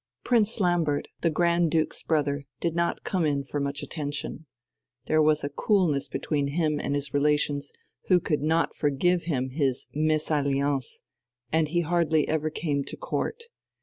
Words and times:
Prince 0.23 0.59
Lambert, 0.59 1.07
the 1.21 1.29
Grand 1.29 1.69
Duke's 1.69 2.01
brother, 2.01 2.47
did 2.59 2.73
not 2.75 3.03
come 3.03 3.23
in 3.23 3.43
for 3.43 3.59
much 3.59 3.83
attention. 3.83 4.47
There 5.05 5.21
was 5.21 5.43
a 5.43 5.49
coolness 5.49 6.07
between 6.07 6.47
him 6.47 6.79
and 6.79 6.95
his 6.95 7.13
relations, 7.13 7.71
who 8.07 8.19
could 8.19 8.41
not 8.41 8.73
forgive 8.75 9.25
him 9.25 9.51
his 9.51 9.85
mésalliance, 9.95 11.01
and 11.51 11.67
he 11.67 11.81
hardly 11.81 12.27
ever 12.27 12.49
came 12.49 12.83
to 12.85 12.97
Court. 12.97 13.43